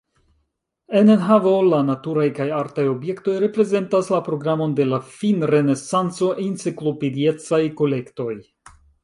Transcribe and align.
En 0.99 1.09
enhavo 1.15 1.51
la 1.73 1.81
naturaj 1.89 2.25
kaj 2.39 2.47
artaj 2.59 2.85
objektoj 2.93 3.35
reprezentas 3.43 4.09
la 4.15 4.23
programon 4.31 4.75
de 4.81 4.89
la 4.93 5.01
finrenesanco-enciklopediecaj 5.13 7.63
kolektoj. 7.85 8.33